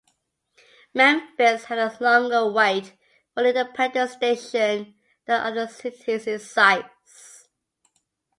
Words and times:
Memphis 0.95 1.65
had 1.65 1.77
a 1.77 1.95
longer 2.03 2.51
wait 2.51 2.95
for 3.35 3.41
an 3.41 3.55
independent 3.55 4.09
station 4.09 4.95
than 5.27 5.41
other 5.45 5.67
cities 5.67 6.25
its 6.25 6.47
size. 6.49 7.47